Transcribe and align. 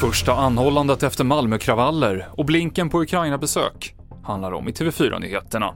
Första 0.00 0.32
anhållandet 0.32 1.02
efter 1.02 1.24
Malmökravaller 1.24 2.28
och 2.32 2.44
blinken 2.44 2.88
på 2.88 3.02
Ukraina-besök 3.02 3.94
handlar 4.24 4.52
om 4.52 4.68
i 4.68 4.70
TV4-nyheterna. 4.70 5.74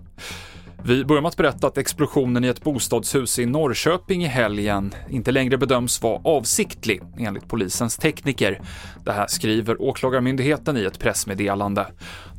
Vi 0.86 1.04
börjar 1.04 1.22
med 1.22 1.28
att 1.28 1.36
berätta 1.36 1.66
att 1.66 1.78
explosionen 1.78 2.44
i 2.44 2.48
ett 2.48 2.64
bostadshus 2.64 3.38
i 3.38 3.46
Norrköping 3.46 4.24
i 4.24 4.26
helgen 4.26 4.94
inte 5.10 5.32
längre 5.32 5.58
bedöms 5.58 6.02
vara 6.02 6.20
avsiktlig, 6.24 7.02
enligt 7.18 7.48
polisens 7.48 7.96
tekniker. 7.96 8.60
Det 9.04 9.12
här 9.12 9.26
skriver 9.26 9.82
Åklagarmyndigheten 9.82 10.76
i 10.76 10.84
ett 10.84 10.98
pressmeddelande. 10.98 11.86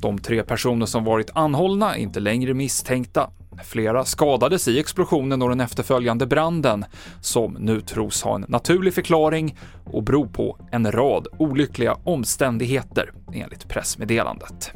De 0.01 0.19
tre 0.19 0.43
personer 0.43 0.85
som 0.85 1.03
varit 1.03 1.31
anhållna 1.33 1.95
är 1.95 1.99
inte 1.99 2.19
längre 2.19 2.53
misstänkta. 2.53 3.29
Flera 3.63 4.05
skadades 4.05 4.67
i 4.67 4.79
explosionen 4.79 5.41
och 5.41 5.49
den 5.49 5.61
efterföljande 5.61 6.25
branden, 6.25 6.85
som 7.21 7.53
nu 7.59 7.81
tros 7.81 8.23
ha 8.23 8.35
en 8.35 8.45
naturlig 8.47 8.93
förklaring 8.93 9.57
och 9.85 10.03
beror 10.03 10.27
på 10.27 10.57
en 10.71 10.91
rad 10.91 11.27
olyckliga 11.39 11.97
omständigheter, 12.03 13.11
enligt 13.33 13.67
pressmeddelandet. 13.67 14.71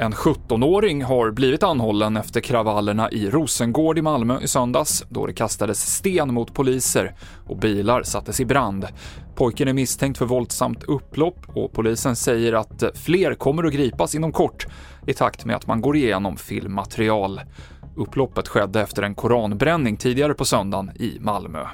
En 0.00 0.12
17-åring 0.12 1.04
har 1.04 1.30
blivit 1.30 1.62
anhållen 1.62 2.16
efter 2.16 2.40
kravallerna 2.40 3.10
i 3.10 3.30
Rosengård 3.30 3.98
i 3.98 4.02
Malmö 4.02 4.40
i 4.40 4.48
söndags, 4.48 5.04
då 5.08 5.26
det 5.26 5.32
kastades 5.32 5.94
sten 5.94 6.34
mot 6.34 6.54
poliser 6.54 7.14
och 7.46 7.58
bilar 7.58 8.02
sattes 8.02 8.40
i 8.40 8.44
brand. 8.44 8.86
Pojken 9.34 9.68
är 9.68 9.72
misstänkt 9.72 10.18
för 10.18 10.26
våldsamt 10.26 10.84
upplopp 10.84 11.38
och 11.48 11.72
polisen 11.72 12.16
säger 12.16 12.52
att 12.52 12.84
fler 12.94 13.34
kommer 13.34 13.64
att 13.64 13.72
gripas 13.72 14.14
inom 14.14 14.32
kort 14.32 14.66
i 15.06 15.12
takt 15.12 15.44
med 15.44 15.56
att 15.56 15.66
man 15.66 15.80
går 15.80 15.96
igenom 15.96 16.36
filmmaterial. 16.36 17.40
Upploppet 17.96 18.48
skedde 18.48 18.80
efter 18.80 19.02
en 19.02 19.14
koranbränning 19.14 19.96
tidigare 19.96 20.34
på 20.34 20.44
söndagen 20.44 20.90
i 20.96 21.18
Malmö. 21.20 21.66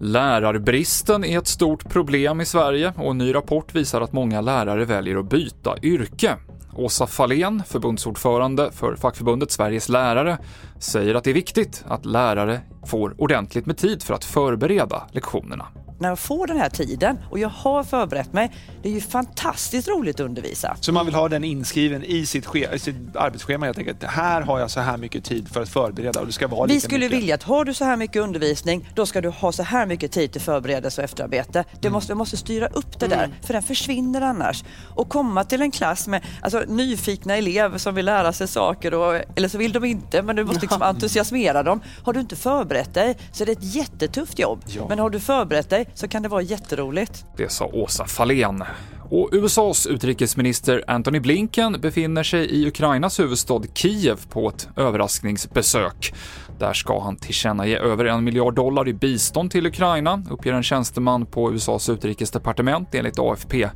Lärarbristen 0.00 1.24
är 1.24 1.38
ett 1.38 1.46
stort 1.46 1.88
problem 1.88 2.40
i 2.40 2.44
Sverige 2.44 2.92
och 2.96 3.10
en 3.10 3.18
ny 3.18 3.34
rapport 3.34 3.74
visar 3.74 4.00
att 4.00 4.12
många 4.12 4.40
lärare 4.40 4.84
väljer 4.84 5.16
att 5.16 5.30
byta 5.30 5.76
yrke. 5.82 6.36
Åsa 6.76 7.06
Fahlén, 7.06 7.62
förbundsordförande 7.66 8.72
för 8.72 8.96
fackförbundet 8.96 9.50
Sveriges 9.50 9.88
lärare, 9.88 10.38
säger 10.78 11.14
att 11.14 11.24
det 11.24 11.30
är 11.30 11.34
viktigt 11.34 11.84
att 11.88 12.06
lärare 12.06 12.60
får 12.86 13.14
ordentligt 13.18 13.66
med 13.66 13.76
tid 13.76 14.02
för 14.02 14.14
att 14.14 14.24
förbereda 14.24 15.02
lektionerna 15.12 15.66
när 15.98 16.08
jag 16.08 16.18
får 16.18 16.46
den 16.46 16.56
här 16.56 16.68
tiden 16.68 17.18
och 17.30 17.38
jag 17.38 17.48
har 17.48 17.84
förberett 17.84 18.32
mig, 18.32 18.50
det 18.82 18.88
är 18.88 18.92
ju 18.92 19.00
fantastiskt 19.00 19.88
roligt 19.88 20.20
att 20.20 20.26
undervisa. 20.26 20.76
Så 20.80 20.92
man 20.92 21.06
vill 21.06 21.14
ha 21.14 21.28
den 21.28 21.44
inskriven 21.44 22.04
i 22.04 22.26
sitt, 22.26 22.54
i 22.72 22.78
sitt 22.78 23.16
arbetsschema 23.16 23.66
helt 23.66 23.78
enkelt. 23.78 24.02
Här 24.02 24.40
har 24.42 24.60
jag 24.60 24.70
så 24.70 24.80
här 24.80 24.96
mycket 24.96 25.24
tid 25.24 25.48
för 25.48 25.62
att 25.62 25.68
förbereda 25.68 26.20
och 26.20 26.26
det 26.26 26.32
ska 26.32 26.48
vara 26.48 26.66
Vi 26.66 26.80
skulle 26.80 27.04
mycket. 27.04 27.18
vilja 27.18 27.34
att 27.34 27.42
har 27.42 27.64
du 27.64 27.74
så 27.74 27.84
här 27.84 27.96
mycket 27.96 28.22
undervisning, 28.22 28.88
då 28.94 29.06
ska 29.06 29.20
du 29.20 29.28
ha 29.28 29.52
så 29.52 29.62
här 29.62 29.86
mycket 29.86 30.12
tid 30.12 30.32
till 30.32 30.40
förberedelse 30.40 31.00
och 31.00 31.04
efterarbete. 31.04 31.64
Det 31.72 31.86
mm. 31.86 31.92
måste, 31.92 32.14
måste 32.14 32.36
styra 32.36 32.66
upp 32.66 33.00
det 33.00 33.06
där, 33.06 33.24
mm. 33.24 33.36
för 33.42 33.52
den 33.52 33.62
försvinner 33.62 34.20
annars. 34.20 34.64
Och 34.94 35.08
komma 35.08 35.44
till 35.44 35.62
en 35.62 35.70
klass 35.70 36.06
med 36.06 36.22
alltså, 36.40 36.64
nyfikna 36.68 37.36
elever 37.36 37.78
som 37.78 37.94
vill 37.94 38.04
lära 38.04 38.32
sig 38.32 38.48
saker, 38.48 38.94
och, 38.94 39.20
eller 39.36 39.48
så 39.48 39.58
vill 39.58 39.72
de 39.72 39.84
inte, 39.84 40.22
men 40.22 40.36
du 40.36 40.44
måste 40.44 40.60
liksom 40.60 40.82
entusiasmera 40.82 41.62
dem. 41.62 41.80
Har 42.04 42.12
du 42.12 42.20
inte 42.20 42.36
förberett 42.36 42.94
dig 42.94 43.16
så 43.32 43.44
är 43.44 43.46
det 43.46 43.52
ett 43.52 43.74
jättetufft 43.74 44.38
jobb. 44.38 44.62
Ja. 44.66 44.86
Men 44.88 44.98
har 44.98 45.10
du 45.10 45.20
förberett 45.20 45.70
dig 45.70 45.83
så 45.94 46.08
kan 46.08 46.22
det 46.22 46.28
vara 46.28 46.42
jätteroligt. 46.42 47.26
Det 47.36 47.48
sa 47.48 47.66
Åsa 47.72 48.06
Fahlén. 48.06 48.64
Och 49.10 49.28
USAs 49.32 49.86
utrikesminister 49.86 50.84
Antony 50.86 51.20
Blinken 51.20 51.80
befinner 51.80 52.22
sig 52.22 52.46
i 52.46 52.68
Ukrainas 52.68 53.20
huvudstad 53.20 53.62
Kiev 53.74 54.26
på 54.28 54.48
ett 54.48 54.68
överraskningsbesök. 54.76 56.14
Där 56.58 56.72
ska 56.72 57.00
han 57.00 57.16
tillkännage 57.16 57.76
över 57.76 58.04
en 58.04 58.24
miljard 58.24 58.54
dollar 58.54 58.88
i 58.88 58.94
bistånd 58.94 59.50
till 59.50 59.66
Ukraina, 59.66 60.22
uppger 60.30 60.52
en 60.52 60.62
tjänsteman 60.62 61.26
på 61.26 61.52
USAs 61.52 61.88
utrikesdepartement 61.88 62.94
enligt 62.94 63.18
AFP. 63.18 63.68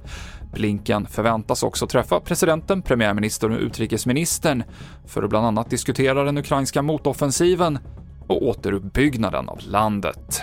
Blinken 0.52 1.06
förväntas 1.06 1.62
också 1.62 1.86
träffa 1.86 2.20
presidenten, 2.20 2.82
premiärministern 2.82 3.52
och 3.52 3.60
utrikesministern 3.60 4.62
för 5.06 5.22
att 5.22 5.30
bland 5.30 5.46
annat 5.46 5.70
diskutera 5.70 6.24
den 6.24 6.38
ukrainska 6.38 6.82
motoffensiven 6.82 7.78
och 8.26 8.42
återuppbyggnaden 8.42 9.48
av 9.48 9.58
landet 9.60 10.42